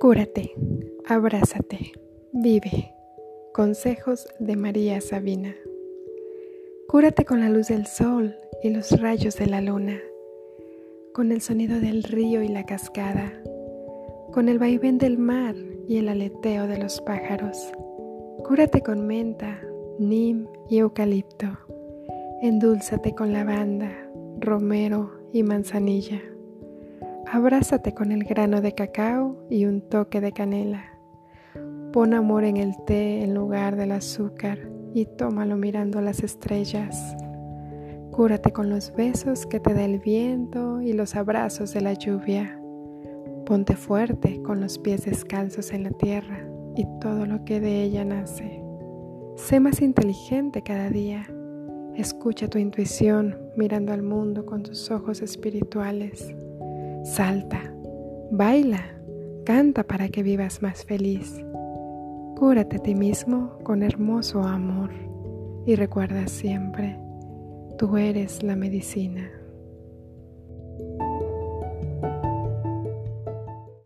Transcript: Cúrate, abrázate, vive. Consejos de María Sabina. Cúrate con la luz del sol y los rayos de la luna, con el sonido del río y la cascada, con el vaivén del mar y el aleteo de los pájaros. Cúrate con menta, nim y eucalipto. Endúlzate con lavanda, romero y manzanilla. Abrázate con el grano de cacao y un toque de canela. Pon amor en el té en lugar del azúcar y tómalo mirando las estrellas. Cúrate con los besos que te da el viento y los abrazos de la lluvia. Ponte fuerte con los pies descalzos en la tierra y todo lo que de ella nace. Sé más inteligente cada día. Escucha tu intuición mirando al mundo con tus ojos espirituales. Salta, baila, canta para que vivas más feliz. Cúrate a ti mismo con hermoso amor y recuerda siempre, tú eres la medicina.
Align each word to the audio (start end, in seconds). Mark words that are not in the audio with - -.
Cúrate, 0.00 0.54
abrázate, 1.06 1.90
vive. 2.32 2.94
Consejos 3.52 4.28
de 4.38 4.54
María 4.54 5.00
Sabina. 5.00 5.56
Cúrate 6.86 7.24
con 7.24 7.40
la 7.40 7.48
luz 7.48 7.66
del 7.66 7.84
sol 7.84 8.36
y 8.62 8.70
los 8.70 8.92
rayos 9.00 9.34
de 9.34 9.46
la 9.48 9.60
luna, 9.60 9.98
con 11.12 11.32
el 11.32 11.40
sonido 11.40 11.80
del 11.80 12.04
río 12.04 12.42
y 12.42 12.48
la 12.48 12.64
cascada, 12.64 13.42
con 14.32 14.48
el 14.48 14.60
vaivén 14.60 14.98
del 14.98 15.18
mar 15.18 15.56
y 15.88 15.96
el 15.96 16.08
aleteo 16.08 16.68
de 16.68 16.78
los 16.78 17.00
pájaros. 17.00 17.72
Cúrate 18.44 18.82
con 18.82 19.04
menta, 19.04 19.60
nim 19.98 20.46
y 20.70 20.78
eucalipto. 20.78 21.46
Endúlzate 22.40 23.16
con 23.16 23.32
lavanda, 23.32 23.90
romero 24.38 25.10
y 25.32 25.42
manzanilla. 25.42 26.22
Abrázate 27.30 27.92
con 27.92 28.10
el 28.10 28.24
grano 28.24 28.62
de 28.62 28.74
cacao 28.74 29.36
y 29.50 29.66
un 29.66 29.82
toque 29.82 30.22
de 30.22 30.32
canela. 30.32 30.84
Pon 31.92 32.14
amor 32.14 32.44
en 32.44 32.56
el 32.56 32.72
té 32.86 33.22
en 33.22 33.34
lugar 33.34 33.76
del 33.76 33.92
azúcar 33.92 34.58
y 34.94 35.04
tómalo 35.04 35.56
mirando 35.56 36.00
las 36.00 36.22
estrellas. 36.22 37.14
Cúrate 38.12 38.50
con 38.50 38.70
los 38.70 38.94
besos 38.94 39.44
que 39.44 39.60
te 39.60 39.74
da 39.74 39.84
el 39.84 39.98
viento 39.98 40.80
y 40.80 40.94
los 40.94 41.16
abrazos 41.16 41.74
de 41.74 41.82
la 41.82 41.92
lluvia. 41.92 42.58
Ponte 43.44 43.76
fuerte 43.76 44.40
con 44.42 44.62
los 44.62 44.78
pies 44.78 45.04
descalzos 45.04 45.72
en 45.72 45.82
la 45.82 45.90
tierra 45.90 46.48
y 46.76 46.86
todo 46.98 47.26
lo 47.26 47.44
que 47.44 47.60
de 47.60 47.82
ella 47.82 48.06
nace. 48.06 48.62
Sé 49.36 49.60
más 49.60 49.82
inteligente 49.82 50.62
cada 50.62 50.88
día. 50.88 51.26
Escucha 51.94 52.48
tu 52.48 52.56
intuición 52.56 53.36
mirando 53.54 53.92
al 53.92 54.02
mundo 54.02 54.46
con 54.46 54.62
tus 54.62 54.90
ojos 54.90 55.20
espirituales. 55.20 56.34
Salta, 57.08 57.72
baila, 58.30 58.84
canta 59.46 59.82
para 59.82 60.10
que 60.10 60.22
vivas 60.22 60.60
más 60.60 60.84
feliz. 60.84 61.42
Cúrate 62.36 62.76
a 62.76 62.78
ti 62.80 62.94
mismo 62.94 63.58
con 63.64 63.82
hermoso 63.82 64.42
amor 64.42 64.90
y 65.66 65.74
recuerda 65.74 66.28
siempre, 66.28 66.98
tú 67.78 67.96
eres 67.96 68.42
la 68.42 68.56
medicina. 68.56 69.30